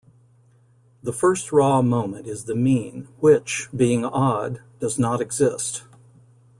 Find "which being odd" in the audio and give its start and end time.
3.19-4.61